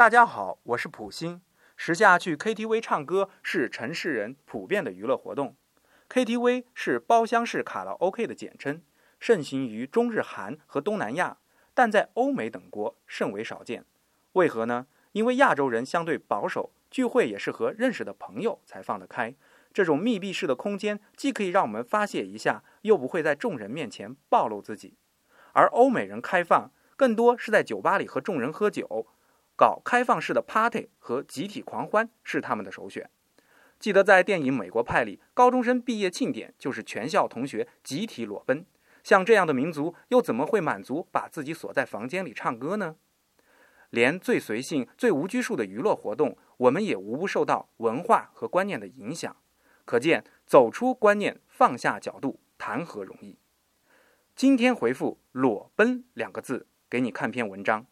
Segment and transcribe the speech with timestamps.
[0.00, 1.42] 大家好，我是普星。
[1.76, 5.54] 时下去 KTV 唱歌是城市人普遍的娱乐活动。
[6.08, 8.80] KTV 是包厢式卡拉 OK 的简称，
[9.18, 11.36] 盛行于中日韩和东南亚，
[11.74, 13.84] 但在欧美等国甚为少见。
[14.32, 14.86] 为何呢？
[15.12, 19.34] 因为亚洲人相对保守，聚会也是和认识的朋友才放得开。
[19.74, 24.94] 这种密闭式的空间，既可以让我们发泄一下，又不会在众人面前暴露自己。
[25.52, 29.06] 而欧美人开放，更多是在酒吧里和众人喝酒。
[29.60, 33.10] 搞开放式的 party 和集体狂欢是他们的首选。
[33.78, 38.64] 记得在电影《美国派》里，高中生毕业庆典就是全校同学集体裸奔。
[39.04, 42.96] 像这样的民族，又怎么会满足把自己锁在房间里唱歌呢？
[43.90, 49.36] 连最随性、最无拘束的娱乐活动，我们也无不受到文化和观念的影响。
[49.84, 53.36] 可见，走出观念，放下角度，谈何容易？
[54.34, 57.84] 今天回复“裸奔”两个字，给你看篇文章。